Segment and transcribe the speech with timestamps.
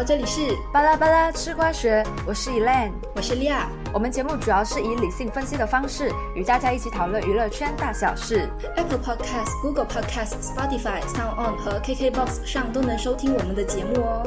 [0.00, 3.66] 好，这里是巴拉巴拉吃瓜学，我是 Elaine，我是 Lia。
[3.92, 8.48] 我们节目主要是以理性分析的方式，与大家一起讨论娱乐圈大小事。
[8.76, 14.26] Apple Podcast、Google Podcast、Spotify、Sound On 和 KKBox 上都能收听我们的节目哦。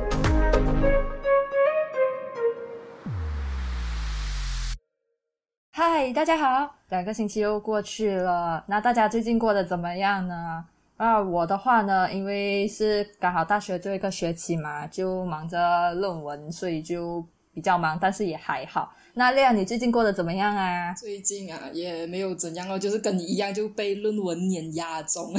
[5.71, 10.65] 嗨，大家好，两个星期又过去了，那大家最近过得怎么样呢？
[10.97, 18.93] 啊，我的话呢，因为是刚好大学最后一个学期嘛，就忙着论文，所以就比较忙，但是也还好。
[19.15, 20.93] 那亮，你最近过得怎么样啊？
[20.93, 25.33] 最近啊，也没有怎样哦，就是跟你一样，就被论文碾压中，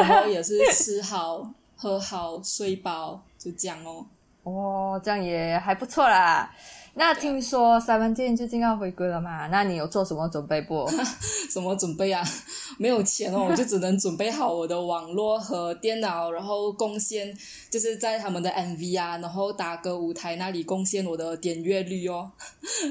[0.00, 4.06] 然后也是吃好、喝好、睡饱，就这样哦。
[4.44, 6.50] 哦，这样也还不错啦。
[6.96, 9.48] 那听说 Seventeen 最近要回归了嘛？
[9.48, 10.88] 那你有做什么准备不？
[11.50, 12.22] 什么准备啊？
[12.78, 17.36] 没有钱哦， 我就只能准备好我的网络和电脑，然后贡献
[17.68, 22.30] 就是在他们的 MV 啊，然后打歌舞台那里贡献我的点阅率哦。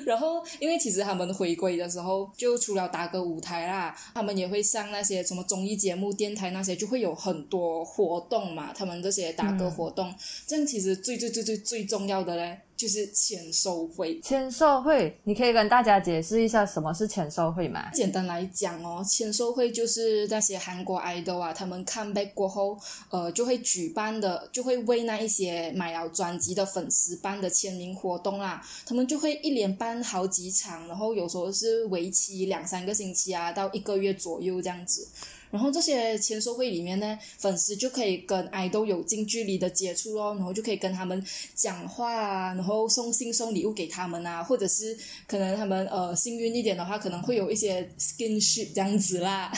[0.05, 8.73] 然后因为其实他们回归的时候，就除了打歌舞台啦，他们也会上那些什么综艺节目、电台那些，就会有很多活动嘛。
[8.75, 10.13] 他们这些打歌活动，
[10.45, 12.59] 这样其实最最最最最重要的嘞。
[12.83, 17.89] 就是签售会，签售会，你可以跟大家解释一下什么是签售会吗？
[17.93, 22.77] 简单来讲哦，签售会就是那些韩国 idol 啊，他们 come back 过后，
[23.09, 28.61] 呃，就会举办的，就会为那一些买了专辑的粉丝办的签名活动啦。
[28.85, 35.07] 他们就会一连办好几场，然后有时候是为期两三个星期啊，到一个月左右这样子。
[35.53, 41.23] 然后这些签售会里面呢，粉丝就可以跟爱豆有近距离的接触咯，然后就可以跟他们
[41.53, 49.51] 讲话啊，然后送信送礼物给他们啊，或者是可能他们呃幸运一点的话，可能会有一些 skinship 这样子啦。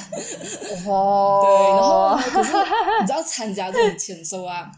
[0.85, 2.51] 哦， 对，然后可是
[3.01, 4.69] 你知道参加这种签售啊。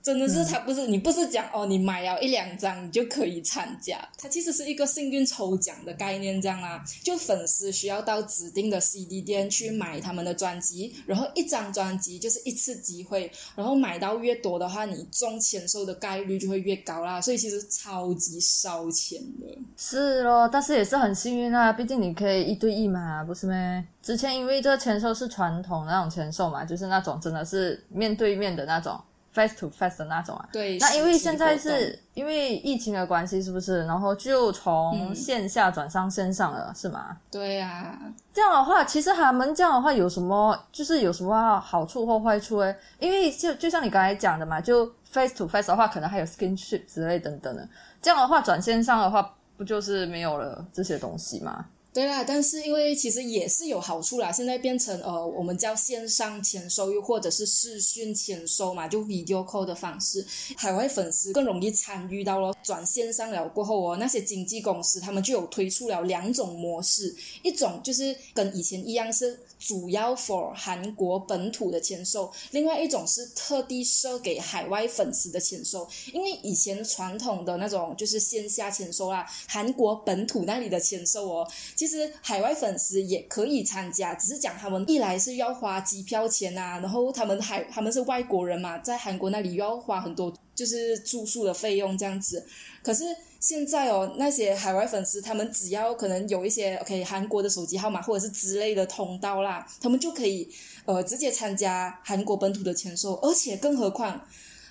[0.00, 19.58] 真的是他不是你不是讲哦，你买了一两张你就可以参加，它其实是一个幸运抽奖的概念这样啊，就粉丝需要到指定的 CD 店去买他们的专辑，然后一张专辑就是一次机会，然后买到越多的话，你中签售的概率就会越高啦，所以其实超级烧钱的。
[19.76, 23.84] 是咯，但是也是很幸运啊，毕竟你可以一对一嘛，不是咩？
[24.00, 28.98] 之前因为这个签售是传统那种签售嘛，就是那种真的是面对面的那种。
[29.38, 30.76] Face to face 的那种啊，对。
[30.78, 33.86] 那因为现在是因为疫情的关系，是不是？
[33.86, 37.16] 然后就从线下转上线上了，是吗？
[37.30, 37.96] 对呀。
[38.32, 42.76] 这样的话，其实他们这样的话有什么，就是有什么好处或坏处诶？
[42.98, 47.68] 因为就就像你刚才讲的嘛，就 face to face 的话，可能还有 skinship 之类等等的。
[48.02, 51.64] 这样的话，转线上的话，不就是没有了这些东西吗？
[51.90, 54.30] 对啦，但是因为其实也是有好处啦。
[54.30, 60.24] 现在变成呃，我们叫线上签收，又或者是视讯签收嘛，就 video call 的方式，
[60.56, 62.54] 海外粉丝更容易参与到了。
[62.62, 69.38] 转线上了过后哦，那些经纪公司他们就有推出了两种模式，一种就是跟以前一样是。
[69.58, 75.88] 主要 for 韩国本土的签售，另外一种是特地设给海外粉丝的签售。
[76.12, 92.44] 因为以前传统的那种就是线下签售啦，韩国本土那里的签售哦，其实海外粉丝也可以参加，只是讲他们一来是要花机票钱啊，然后他们还他们是外国人嘛，在韩国那里又要花很多就是住宿的费用这样子，
[92.82, 93.04] 可是。
[93.40, 100.52] 现在哦，那些海外粉丝，他们只要可能有一些 OK 韩国的手机号码或者是之类的通道啦，他们就可以
[100.84, 104.20] 呃直接参加韩国本土的签售，而且更何况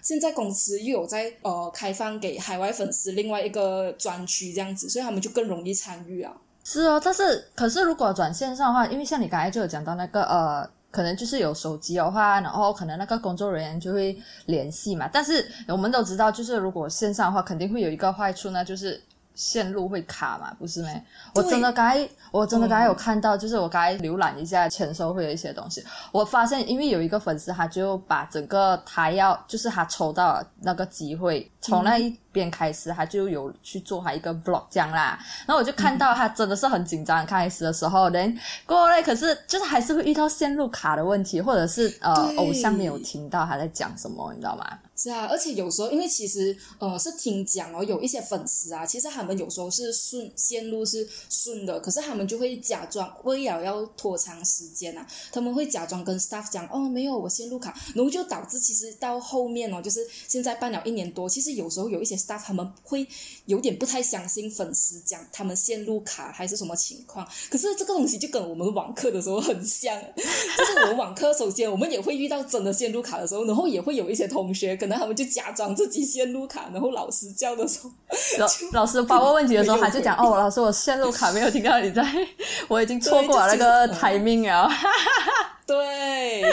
[0.02, 6.36] 现在公司又有在呃开放给海外粉丝另外一个专区这样子，所以他们就更容易参与啊。
[6.66, 10.70] 是哦，但是可是如果转线上的话，因为像你刚才就有讲到那个呃。
[10.98, 15.08] 可能就是有手机的话，然后可能那个工作人员就会联系嘛。
[15.14, 19.00] 但是我们都知道，就是如果线上的话，肯定会有一个坏处呢，就是
[19.38, 21.02] 线路会卡嘛，不是没？
[21.34, 32.14] 我真的该，我真的刚才有看到，就是我刚才浏览一下签售会的一些东西，我发现因为有一个粉丝，他就把整个他要，就是他抽到那个机会，从那一。
[32.30, 35.18] 边开始，他就有去做他一个 vlog 这样啦，
[35.48, 37.26] 然后我就看到他真的是很紧张。
[37.26, 44.68] 开始的时候，人过来，可是就是还是会遇到线路卡的问题，或者是呃，偶像没有听到他在讲什么，你知道吗？
[44.98, 62.38] 是啊，而且有时候，因为其实呃是听讲哦，有一些粉丝啊，其实他们有时候是顺线路是顺的，可是他们就会假装为了要拖长时间啊，他们会假装跟 staff 讲哦，没有我线路卡，然后就导致其实到后面哦，就是现在办了一年多，其实有时候有一些 staff。
[62.48, 63.06] 他们会
[63.46, 77.92] 有点不太相信粉丝讲他们线路卡还是什么情况，可是这个东西就跟我们网课的时候很像，就是我们网课首先我们也会遇到真的线路卡的时候，然后也会有一些同学跟能他们就假装自己线路卡，然后老师叫的时候，
[78.40, 82.04] 老老师发问问题的时候，他就讲：“哦，老师，我线路卡没有听到你在，
[82.68, 84.70] 我已经错过了那对个就是 timing 了。
[85.66, 86.44] 对，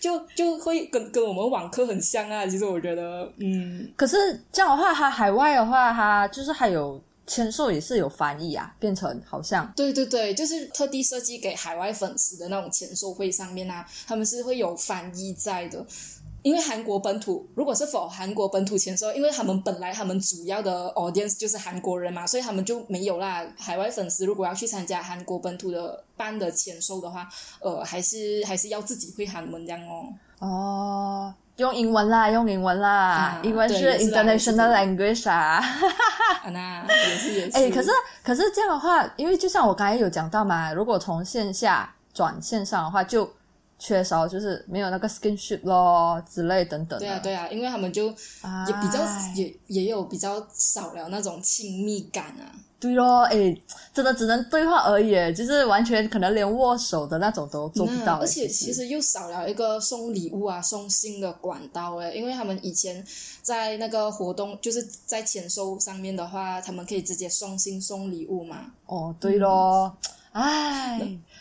[0.00, 2.44] 就 就就会跟跟我们网课很像啊。
[2.44, 4.16] 其实我觉得，嗯，可是
[4.52, 15.86] 这样的话，他海外的话，他就是还有签售也是有翻译啊，变成好像对对对，就是特地设计给海外粉丝的那种签售会上面啊，他们是会有翻译在的。
[16.44, 23.42] 因为韩国本土，如果是否韩国本土签售，因为他们本来他们主要的 audience 就是韩国人嘛，所以他们就没有啦。
[23.58, 27.26] 海外粉丝如果要去参加韩国本土的办的签售的话，
[27.60, 30.12] 呃，还是还是要自己会韩文这样哦。
[30.40, 35.64] 哦，用英文啦，用英文啦，啊英文是 international language 啊。
[36.44, 37.56] 啊，那也是也是。
[37.56, 37.90] 哎，可是
[38.22, 43.26] 可是这样的话，因为就像我刚才有讲到嘛，如果从线下转线上的话，就
[43.78, 47.06] 缺少就是没有那个 skinship 咯之类等等的。
[47.06, 48.08] 对啊，对啊，因为他们就
[48.42, 49.00] 哎也比较、
[49.34, 52.52] 也也有比较少了那种亲密感啊。
[52.80, 53.56] 对咯，哎，
[53.94, 58.18] 真的只能对话而已，就是完全可能连握手的那种都做不到。
[58.18, 63.02] 而且其其实又少了一个送礼物啊、送信的管道诶，因为他们以前
[63.40, 68.66] 在那个活动，就是在签收上面的话，他们可以直接送信送礼物嘛。
[68.84, 69.96] 哦，对咯，
[70.32, 71.00] 唉，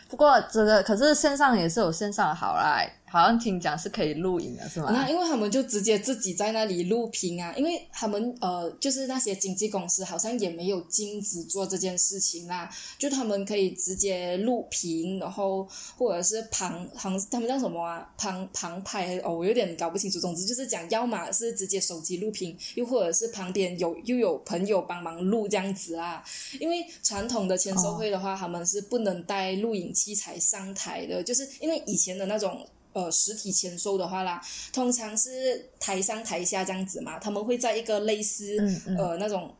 [0.09, 2.81] 不过真的，可是线上也是有线上的好啦，
[3.13, 4.89] 好像听讲是可以录影的，是吗？
[4.91, 12.67] 那因为他们就直接自己在那里录屏啊，因为他们呃，就是那些经纪公司好像也没有禁止做这件事情啦，
[12.97, 18.11] 就他们可以直接录屏，然后或者是旁旁他们叫什么啊？
[18.17, 20.19] 旁旁拍哦，我有点搞不清楚。
[20.19, 26.23] 总之就是讲，要么是直接手机录屏，又或者是旁边有又有朋友帮忙录这样子啊。
[26.59, 32.67] 因为传统的签售会的话，他们是不能带录影器材上台的，就是因为以前的那种。
[32.93, 34.41] 呃，实体签售的话啦，
[34.71, 39.53] 通常是台上台下这样子嘛，他们会在一个类似、嗯嗯呃那种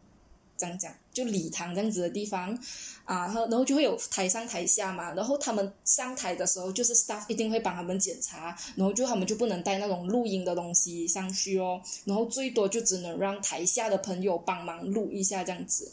[0.56, 2.58] 怎样讲，就礼堂这样子的地方
[3.06, 15.92] 啊，然后然后就会有台上台下嘛，然后他们上台的时候，就是 staff 一定会帮他们检查，然后就他们就不能带那种录音的东西上去哦，然后最多就只能让台下的朋友帮忙录一下这样子。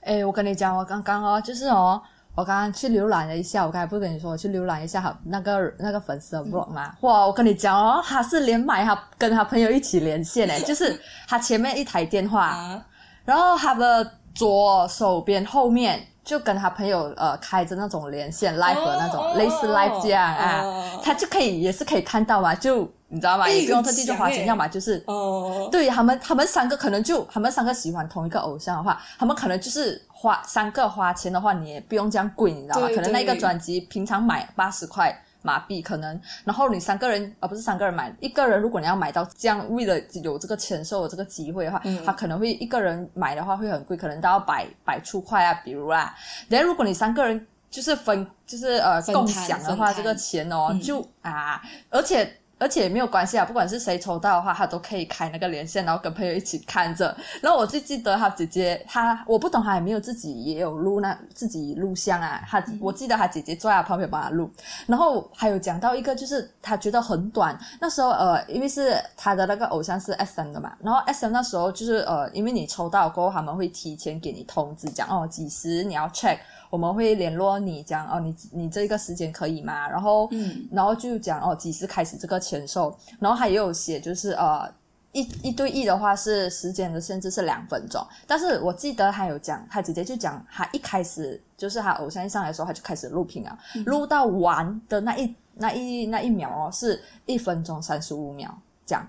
[0.00, 2.02] 哎，我跟你讲，我刚刚哦，就是哦，
[2.34, 10.98] 我刚刚去浏览了一下，我刚才不是跟你说，我去浏览一下他那个那个粉丝的 vlog 嘛，哇，我跟你讲哦，他是连买他跟他朋友一起连线诶， 就是
[11.28, 12.82] 他前面一台电话，啊，
[13.24, 23.44] 然后他的左手边后面就跟他朋友呃开着那种连线 live 的那种、哦类似 live 这样啊，哦他就可以也是可以看到嘛，就你知道吗？
[23.44, 32.88] 哎也不用特地去花钱，要么就是哦，对他们，他们三个可能就他们三个喜欢同一个偶像的话，他们可能就是花三个花钱的话，你也不用这样贵，你知道吗？
[32.94, 46.14] 可能那个对专辑平常买八十块马币，可能然后你三个人而、不是三个人买，一个人如果你要买到这样，为了有这个签售的这个机会的话，嗯他可能会一个人买的话会很贵，可能都要百百出块啊，比如啦。
[46.48, 51.60] 然后如果你三个人就是分就是呃共享的话，这个钱哦、嗯就啊，
[51.90, 52.38] 而且。
[52.62, 57.14] 而且没有关系啊，不管是谁抽到的话，他都可以开那个连线，然后跟朋友一起看着。
[57.40, 62.40] 然后我最记得他姐姐，他我不懂，他有没有自己也有录那自己录像啊？
[62.48, 64.48] 他我记得他姐姐坐在他旁边帮他录。
[64.86, 67.58] 然后还有讲到一个，就是他觉得很短。
[67.80, 76.38] 那时候呃，因为是他的那个偶像是 S M 的嘛，然后 S M 那时候就是呃，因为你抽到过后，他们会提前给你通知，讲哦几时你要 check，
[76.72, 79.86] 我们会联络你，讲哦你你这个时间可以吗？
[79.90, 80.66] 然后嗯。
[80.72, 84.72] 然后就讲哦几时开始这个签售，然后还有写就是呃。
[85.14, 99.06] 一一对一的话是时间的限制是两分钟，但是我记得他有讲，他直接就讲他一开始就是他偶像一上来的时候他就开始录屏啊，录到完的那一那一那一秒哦是一分钟三十五秒这样，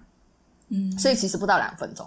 [0.67, 2.05] 嗯，所以其实不到两分钟，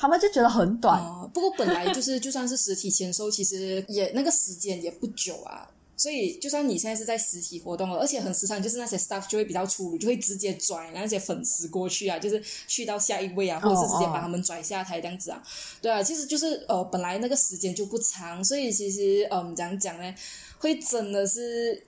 [0.00, 5.68] 他们就觉得很短，哦，不过本来就是 就算是实体签售，其实也那个时间也不久啊。
[5.94, 15.42] 所以，就算你现在是在实体活动了，而且很时常，就是那些 staff 就会比较粗鲁，就会直接拽那些粉丝过去啊，就是去到下一位啊，或者是直接把他们拽下台这样子啊。
[15.82, 20.14] 对啊，其实就是呃，本来那个时间就不长，所以其实嗯，怎样讲呢，
[20.58, 21.86] 会真的是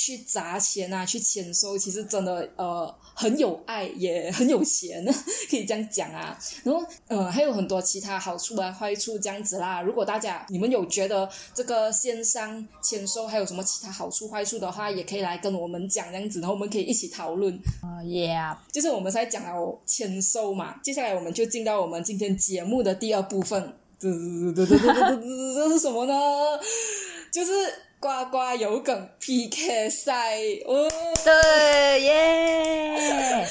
[0.00, 5.04] 去砸钱啊，去签收，其实真的呃很有爱，也很有钱，
[5.50, 6.38] 可以这样讲啊。
[6.64, 9.82] 然后呃还有很多其他好处啊、坏处这样子啦。
[9.82, 17.54] 如果大家你们有觉得这个线上签收还有什么其他好处坏处的话，也可以来跟我们讲这样子，然后我们可以一起讨论。
[17.82, 23.76] 啊、yeah，就是我们在讲哦签收嘛，接下来我们就进到我们今天节目的第二部分。
[23.98, 24.08] 这
[24.54, 26.14] 这这这这这这是什么呢？
[27.30, 27.52] 就是
[28.00, 30.38] 呱呱有梗 PK 赛。
[30.64, 30.88] 哦，
[31.22, 33.46] 对耶，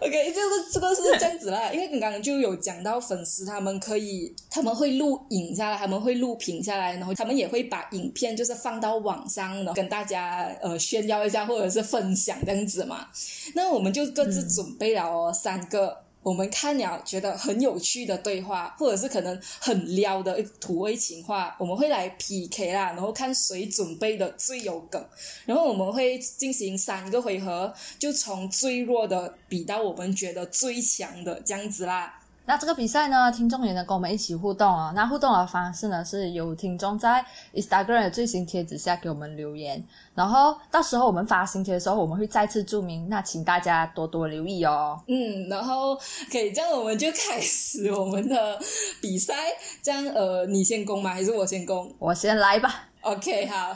[0.00, 13.06] OK，就是这个是这样子啦， 因为刚刚就有讲到粉丝他们可以，他们会录影下来，他们会录屏下来，然后他们也会把影片就是放到网上，然后跟大家呃炫耀一下或者是分享这样子嘛。
[13.54, 16.03] 那我们就各自准备了哦三个。
[16.24, 25.06] 我们看了觉得很有趣的对话，或者是可能很撩的土味情话，我们会来 PK 啦，然后看谁准备的最有梗，
[25.44, 32.20] 然后我们会进行三个回合，就从最弱的比到我们觉得最强的这样子啦。
[32.46, 34.92] 那这个比赛呢，听众也能跟我们一起互动哦。
[34.94, 37.24] 那互动的方式呢，是有听众在
[37.54, 39.82] Instagram 的最新贴子下给我们留言，
[40.14, 45.00] 然后到时候我们发新贴的时候，我们会再次注明，那请大家多多留意哦。
[45.08, 45.96] 嗯，然后
[46.30, 48.58] 可以这样，我们就开始我们的
[49.00, 49.34] 比赛。
[49.82, 51.10] 这样，呃，你先攻吗？
[51.10, 51.90] 还是我先攻？
[51.98, 52.88] 我先来吧。
[53.00, 53.74] OK，好。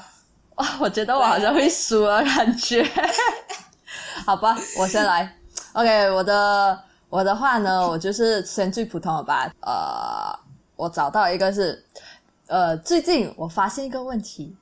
[0.56, 2.86] 哇，我觉得我好像会输了，感觉。
[4.26, 5.36] 好吧，我先来。
[5.72, 6.87] OK，我的。
[7.10, 9.50] 我的话呢，我就是先最普通的吧。
[9.62, 10.38] 呃，
[10.76, 11.82] 我找到一个是，
[12.46, 14.54] 呃，最近我发现一个问题，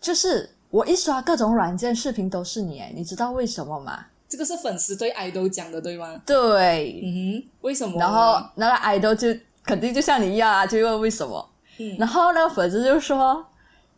[0.00, 4.06] 就是我一刷各种软件视频都是你，你知道为什么吗？
[4.28, 6.20] 这个是粉丝对 idol 讲的，对吗？
[6.26, 7.96] 对，嗯，为什么？
[7.98, 9.28] 然后那个 idol 就
[9.62, 11.48] 肯定就像你一样啊，就问为什么。
[11.78, 13.46] 嗯，然后那个粉丝就说，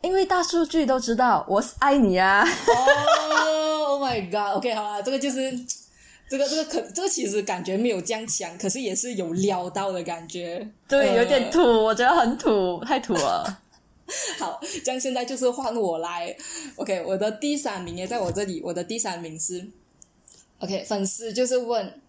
[0.03, 2.45] 因为大数据都知道我是爱你啊。
[2.45, 5.80] 哦，Oh my God！OK，好啊，这个就是。
[6.31, 10.71] 这个这个可这个其实感觉没有这样强，可是也是有撩到的感觉。
[10.87, 13.63] 对，有点土，我觉得很土，太土了。
[14.39, 16.37] 好，这样现在就是换我来。
[16.77, 18.63] OK，我的第三名也在我这里。
[18.65, 19.67] 我的第三名是
[20.61, 22.01] OK，粉丝就是问：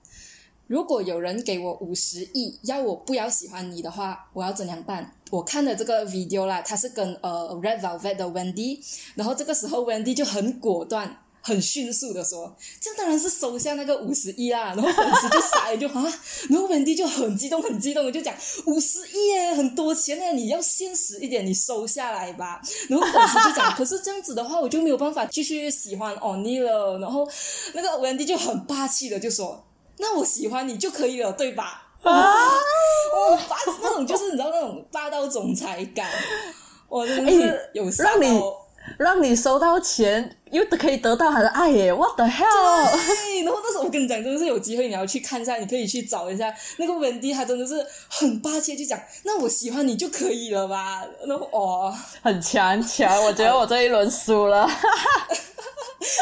[0.68, 5.16] 如果有人给我五十亿，要我不要喜欢你的话，我要怎样办？
[5.32, 8.80] 我看的这个 video 啦，他是跟呃 Red Velvet 的 Wendy，
[9.16, 11.18] 然后这个时候 Wendy 就很果断。
[11.42, 14.74] 很迅速的说，这样当然是收下那个五十亿啦。
[14.76, 18.34] 然后粉丝就傻了，就啊，然后文迪就很激动，很激动的就讲
[18.68, 22.62] 五十亿耶，很多钱呢，你要现实一点，你收下来吧。
[22.88, 27.00] 然后粉丝就讲，可是这样子的话，我就没有办法继续喜欢欧尼了。
[27.00, 27.28] 然后
[27.74, 29.66] 那个文迪就很霸气的就说，
[29.98, 31.92] 那我喜欢你就可以了，对吧？
[32.04, 36.08] 啊，我霸那种就是你知道那种霸道总裁感，
[36.88, 38.42] 我真的是有让你。
[38.98, 42.92] 让你收到钱，又可以得到他的爱耶！What the hell？
[42.92, 51.04] 对，然后那时候我跟你讲，真的是有机会你要去看一下，你可以去找一下那个文迪，他真的是很霸气，就讲那我喜欢你就可以了吧？
[51.26, 54.68] 然后哦，很强强，我觉得我这一轮输了。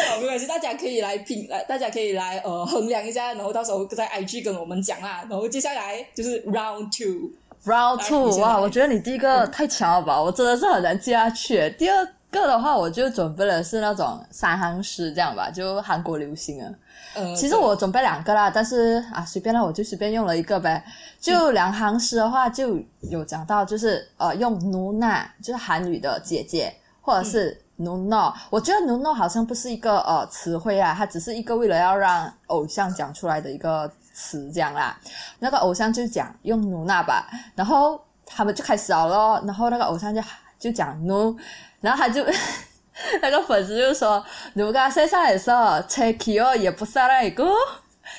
[0.09, 5.25] 好，没关系，大家可以来评，来大家可以来呃衡量一下，然后到时候在 IG 跟我们讲啦。
[5.29, 11.73] 然后接下来就是 Round Two，Round Two，哇，我觉得你第一个太强了吧，我真的是很难接下去。
[11.77, 12.07] 第二。
[12.31, 16.71] 个的话，我就准备了是那种三行诗这样吧，就韩国流行啊。
[17.15, 20.83] 嗯，其实我准备两个啦，但是啊，随便啦，我就随便用了一个呗。
[21.19, 26.71] 就两行诗的话，就有讲到，就是呃，用努娜，就是韩语的姐姐，
[27.01, 28.31] 或者是努诺。
[28.51, 34.95] 我觉得努诺好像不是一个呃词汇啊，它只是一个为了要让偶像讲出来的一个词这样啦。
[35.39, 40.21] 那个偶像就讲用努娜吧，然后他们就开始了咯，然后那个偶像就
[40.59, 41.35] 就讲努。
[41.81, 42.25] 然后他就
[43.21, 47.45] 那个粉丝就说：“如果生下来的时候，切皮哦也不杀那一个。”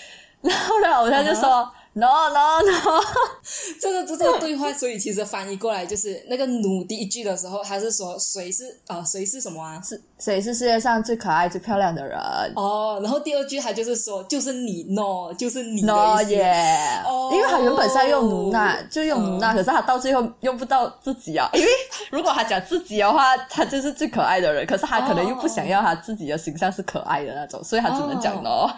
[0.43, 1.71] 然后呢，偶像就说。
[1.93, 3.03] No no no，
[3.81, 9.81] 这个这这个对话，所以其实翻译过来就是那个努第一句的时候，他是说谁是啊谁是什么啊？
[9.83, 12.19] 是谁是世界上最可爱最漂亮的人？
[12.55, 21.69] 哦，然后第二句他就是说就是你 No，就是你 No 耶，哦，因为他原本是要用努娜，就用努娜，可是他到最后用不到自己啊， 因为
[22.11, 28.71] 如果他讲自己的话，他就是最可爱的人，可是他可能又不想要他自己的形象是可爱的那种，所以他只能讲 No。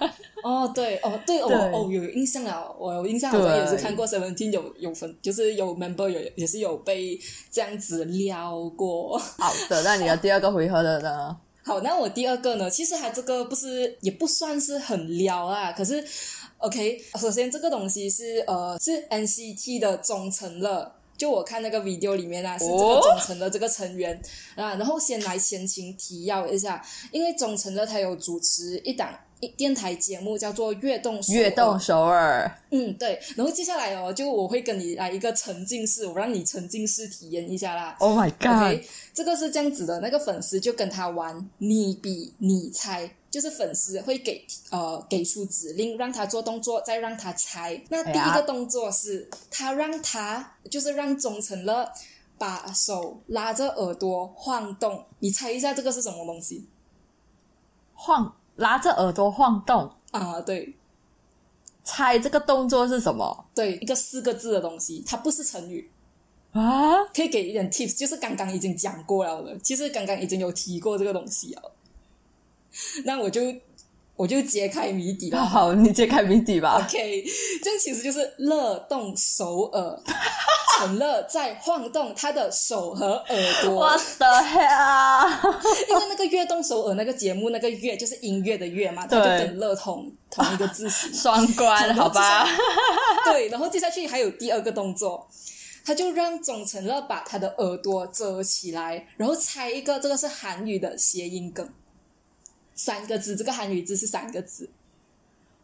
[0.44, 7.18] 哦，对，哦，对，哦，哦，有印象了，我有印象，好像也是看过 Seventeen 有有分，就是有 member 有也是有被
[7.50, 9.16] 这样子撩过。
[9.38, 11.31] 好的，那你的第二个回合的呢？
[11.64, 16.04] 好，那我第二个呢，其实他这个不是也不算是很撩啊，可是
[16.58, 24.20] OK，首先这个东西是呃是 NCT 的忠诚了，就我看那个 video 里面啊，是这个忠诚的这个成员
[24.56, 29.16] 啊，然后先来前情提要一下，因为忠诚的他有主持一档。
[29.48, 32.50] 电台节目叫做《悦动悦动首尔》。
[32.70, 33.20] 嗯，对。
[33.36, 37.96] 然后接下来哦，就我会跟你来一个沉浸式，我让你沉浸式体验一下啦。
[37.98, 38.84] Oh my god！
[39.12, 47.82] 这个是这样子的，那个粉丝就跟他玩你比你猜，就是粉丝会给呃给出指令，让他做动作，再让他猜。
[47.88, 51.90] 那第一个动作是他让他就是让钟成乐
[52.38, 56.66] 把手拉着耳朵晃动，你猜一下这个是什么东西？
[57.94, 58.36] 晃。
[58.56, 60.74] 拉着耳朵晃动啊，对，
[61.82, 65.90] 猜这个动作是什么对，一个四个字的东西，它不是成语。
[66.52, 67.04] 啊？
[67.14, 71.72] 可以给一点 tips，就是刚刚已经讲过了的，其实刚刚已经有提过这个东西了。
[73.04, 73.40] 那我就
[74.22, 75.44] 我就揭开谜底了。
[75.44, 76.80] 好，你揭开谜底吧。
[76.80, 77.24] OK，
[77.60, 80.00] 这其实就是乐动手耳，
[80.78, 83.80] 陈乐在晃动他的手和耳朵。
[83.80, 85.60] What the hell？
[85.88, 91.12] 因为那个乐动首尔那个节目，那个乐就是音乐的乐嘛，它就对跟乐同同一个字形。
[91.18, 92.46] 双关，好吧？
[93.26, 95.28] 对，然后接下去还有第二个动作，
[95.84, 101.68] 他就让总成乐把他的耳朵遮起来，然后猜一个这个是韩语的谐音梗，
[102.74, 104.68] 三个字，这个韩语字是三个字。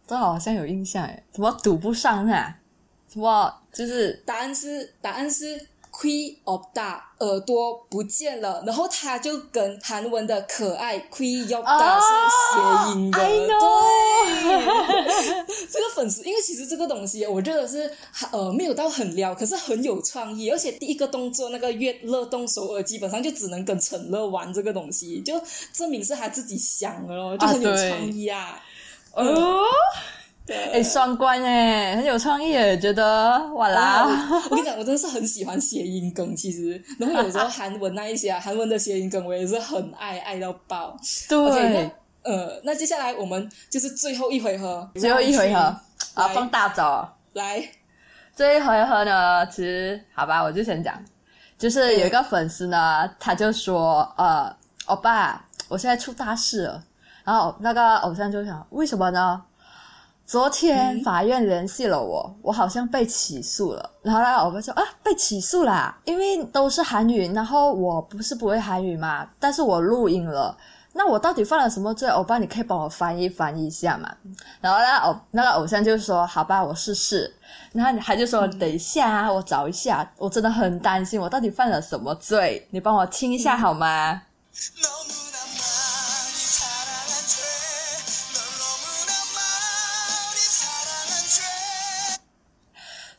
[0.07, 2.59] 这好像有印象诶，怎么读不上啊？
[3.09, 5.67] 什么就是答案是答案是
[6.01, 12.07] que of da 耳朵不见了，然后他就跟韩文的可爱 da 哦是
[12.55, 13.19] 谐音的。
[13.19, 13.19] 对，
[15.73, 17.93] 这个粉丝，因为其实这个东西，我觉得是
[18.31, 25.35] 呃没有到很撩，可是很有创意，而且第一个动作那个乐乐动手耳，基本上就只能跟陈乐玩这个东西，就
[25.73, 28.63] 证明是他自己想的咯，就很有创意啊。
[29.13, 29.35] 哦，对，
[30.73, 34.07] 哎，双关诶，很有创意诶，觉得哇啦，
[34.51, 40.97] 我跟你讲，我真的是很喜欢谐音梗，其实，然后有时候韩文那一些啊，韩文的谐音梗我也是很爱，爱到爆。
[41.29, 41.93] 对，
[42.25, 45.61] 那呃，那接下来我们就是最后一回合，最后一回合。
[46.15, 47.17] 啊，放大招。
[47.35, 47.63] 来，
[48.35, 50.95] 这一回合呢，其实好吧，我就先讲，
[51.59, 54.51] 就是有一个粉丝呢，他就说，呃，
[54.87, 56.83] 欧巴，我现在出大事了。
[57.25, 59.43] 然后那个偶像就想，为什么呢？
[60.29, 63.91] 昨天法院联系了我，我好像被起诉了。
[64.03, 70.55] 然后那个欧巴说啊，被起诉啦，因为都是韩语，然后我不是不会韩语嘛，但是我录音了。
[70.93, 72.07] 那我到底犯了什么罪？
[72.11, 74.15] 欧巴，你可以帮我翻译翻译一下嘛？
[74.61, 77.35] 然后呢偶那个偶像就说：“好吧，我试试。”
[77.73, 82.69] 然后他就说：“等一下啊，我找一下，我真的很担心，我到底犯了什么罪？
[82.71, 84.21] 你帮我听一下好吗？”
[84.83, 84.89] 너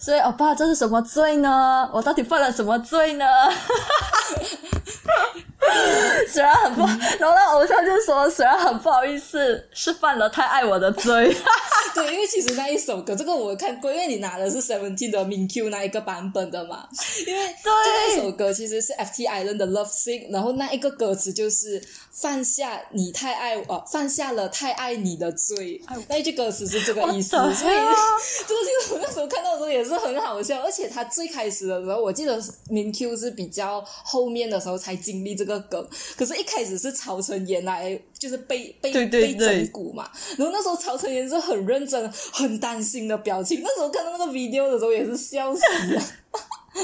[0.10, 1.88] 罪，哦爸，这是什么罪呢？
[1.94, 3.26] 我到底犯了什么罪呢？
[6.32, 6.82] 虽然很不，
[7.20, 11.36] 然后那偶像就说，虽然很不好意思，是犯了太爱我的罪。
[11.96, 16.88] 对，因为其实那一首歌，这个我看过，因为你拿的是 Seventeen 的 Min Q 那一个版本的嘛。
[17.26, 25.82] 因为这个一首歌其实是 FT Island 的 Love Sick，然后那一个歌词就是放下你太爱我，放下了太爱你的罪。
[26.08, 27.76] 那一句歌词是这个意思 the 所以
[28.48, 45.62] 这个其实我那时候看到的时候也是很好笑，而且他最开始的时候，我记得 Min Q 是比较后面的时候才经历这个梗，可是一开始是曹承妍来就是被被被整蛊嘛，然后那时候曹承妍是很认真、很担心的表情，那时候看到那个 video 的时候也是笑死
[45.94, 46.02] 了。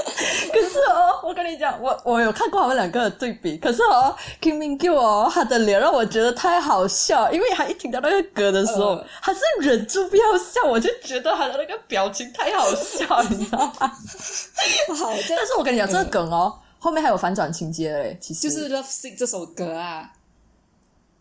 [0.52, 13.88] 可是哦，我跟你讲，我我有看过他们两个的对比，可是哦，Kim Min Q 哦，他的脸让我觉得太好笑，因为他一听到那个歌的时候，呃他是忍住不要笑，我就觉得他的那个表情太好笑，你知道吗？
[14.98, 16.52] 好，但是我跟你讲，这个梗哦，
[16.86, 20.14] 后面还有反转情节嘞，其实就是 Love Sick 这首歌啊，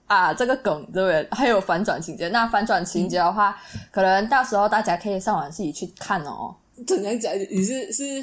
[0.07, 1.27] 啊，这个梗对不对？
[1.31, 3.59] 还有反转情节，那反转情节的话，
[3.90, 6.55] 可能到时候大家可以上网自己去看哦。
[6.87, 7.33] 怎样讲？
[7.50, 8.22] 你是是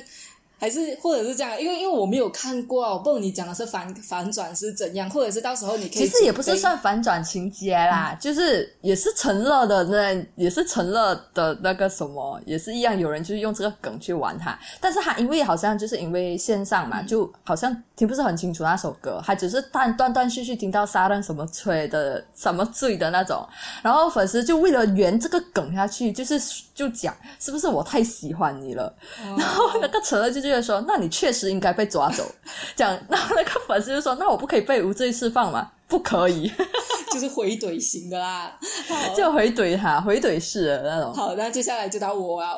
[0.61, 1.59] 还是或者是这样？
[1.59, 14.55] 因为因为我没有看过啊，我不懂你讲的是反反转是怎样，或者是到时候你可以其实也不是算反转情节啦，就是也是陈乐的那，也是陈乐的那个什么，也是一样，有人就是用这个梗去玩他。
[14.79, 23.43] 但是他因为好像就是因为线上嘛，就好像听不是很清楚那首歌，还只是断断断续续听到沙旦什么吹的什么醉的那种，
[23.81, 26.39] 然后粉丝就为了圆这个梗下去，就是
[26.75, 28.93] 就讲是不是我太喜欢你了，
[29.37, 32.29] 然后那个陈乐就觉得说，那你确实应该被抓走，
[32.75, 35.71] 讲，然后那个粉丝就说，那我不可以被无罪释放吗？
[35.87, 36.51] 不可以，
[37.11, 38.57] 就是回怼型的啦。
[39.15, 41.13] 就回怼他，回怼式的那种。
[41.13, 42.57] 好，那接下来就到我啊。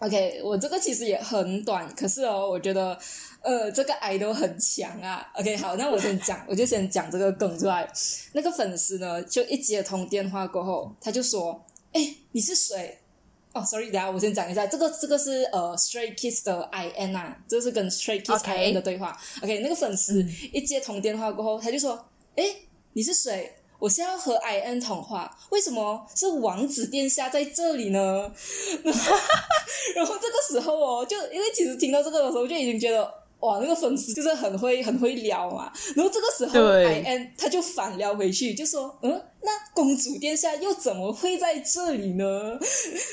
[0.00, 2.98] OK，我这个其实也很短，可是哦，我觉得
[3.42, 5.26] 呃，这个爱都很强啊。
[5.34, 7.90] OK，好，那我先讲，我就先讲这个梗出来。
[8.32, 12.98] 那个粉丝呢，就一接通电话过后，他就说：“哎，你是谁？”
[13.54, 19.16] 哦，sorry，等下我先讲一下，这个这个是呃 Stray Kids 的 I N 啊，这是跟 Stray Kids OK I N 的对话。
[19.42, 22.04] OK，那个粉丝一接通电话过后，他就说
[22.36, 22.44] ：“哎，
[22.92, 28.32] 你是谁？”我是要和 I N 通话，为什么是王子殿下在这里呢？
[29.94, 35.70] 然后这个时候哦，就因为其实听到这个的时候，就已经觉得哇，那个粉丝就是很会很会撩嘛。
[35.94, 42.24] 然后这个时候 I N 他就反撩回去，就说嗯，那公主殿下又怎么会在这里呢？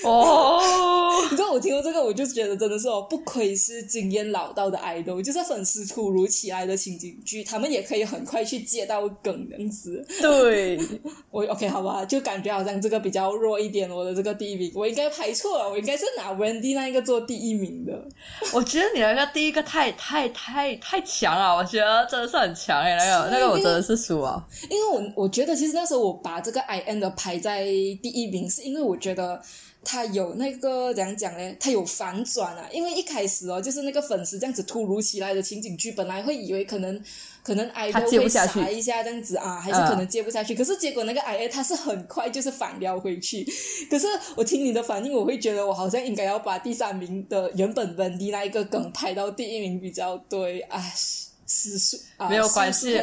[0.06, 0.60] 哦，
[1.30, 10.06] 你知道我听到这个，我就觉得真的是哦，不愧是经验老道的 idol，就是粉丝突如其来的情景剧，他们也可以很快去接到梗这样子。
[10.22, 10.80] 对，
[11.32, 17.92] 我 OK 好吧，就感觉好像这个比较弱一点，我的这个第一名我应该排错了，我应该是拿 Wendy 那一个做第一名的。
[18.54, 24.42] 我觉得你那个第一个太太太太强了，我觉得真的是很强诶，那个那个我真的是输啊。
[24.70, 27.66] 因为我我觉得其实那时候我把这个 I N 的排在
[28.02, 29.42] 第一名，是因为我觉得
[29.84, 31.56] 他有那个怎样讲呢？
[31.60, 32.70] 他有反转啊！
[32.72, 37.04] 因为一开始哦，就是那个粉丝这样子突如其来的情景剧，本来会以为可能
[37.44, 40.54] 可能 I 他都会傻一下这样子啊，还是可能接不下去。
[40.54, 43.44] 可是结果那个 I N 他是很快就是反撩回去。
[43.90, 50.62] 可是我听你的反应，我会觉得我好像应该要把第三名的原本 Wendy 那一个梗排到第一名比较对。
[50.62, 50.94] 哎，
[51.48, 52.98] 失数啊，没有关系。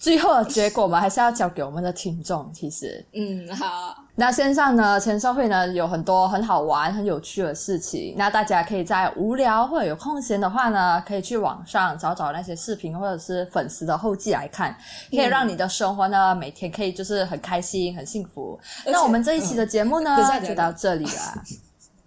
[0.00, 2.50] 最后的结果，我们还是要交给我们的听众。
[2.54, 3.94] 其实，嗯，好。
[4.14, 8.14] 那线上呢，签售会呢有很多很好玩、很有趣的事情。
[8.16, 14.74] 那大家可以在无聊或者有空闲的话呢，可以去网上找找那些视频或者是粉丝的后记来看，
[15.10, 18.58] 可以让你的生活呢每天可以就是很开心、很幸福。
[18.86, 21.44] 那我们这一期的节目呢 就到这里了。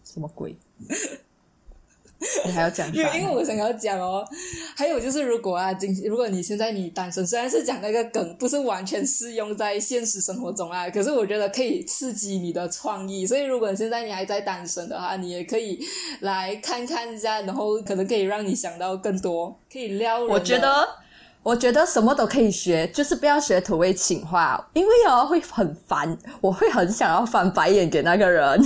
[0.04, 0.58] 什么鬼？
[2.46, 3.20] 你还要讲因为？
[3.20, 4.26] 因为我想要讲哦，
[4.76, 13.26] 还有就是，如果啊，今如果你现在你单身，虽然是讲那个梗不是完全适用在现实生活中啊，可是我觉得可以刺激你的创意。
[13.26, 15.80] 所以，如果现在你还在单身的话，你也可以
[16.22, 20.34] 来看看一下，然后可能可以让你想到更多，可以撩人的。
[20.34, 20.88] 我觉得，
[21.44, 28.50] 我觉得什么都可以学，就是不要学土味情话，因为哦会很烦，我会很想要翻白眼给那个人。
[28.50, 28.58] 欸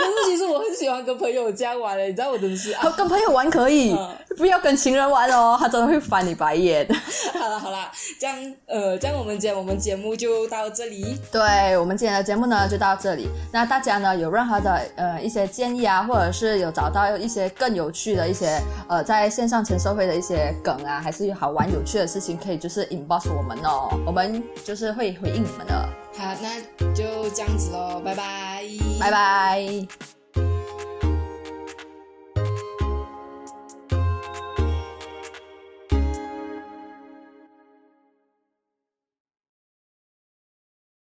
[0.00, 2.88] 可是其实我很喜欢跟朋友这样玩的，你知道我真的是啊。
[2.96, 6.86] 跟朋友玩可以嗯，不要跟情人玩哦，他真的会翻你白眼。
[7.34, 7.90] 好了好了，
[8.20, 11.18] 这样呃，这样我们今天我们节目就到这里。
[11.32, 13.28] 对我们今天的节目呢就到这里。
[13.52, 25.88] 那大家呢有任何的呃一些建议啊，或者是有找到一些更有趣的一些呃在线上签售会的一些梗啊，还是好玩有趣的事情，可以就是 inbox 我们哦，我们就是会回应你们的。
[26.16, 26.60] 好，那
[26.92, 28.64] 就这样子喽，拜拜，
[29.00, 30.19] 拜拜。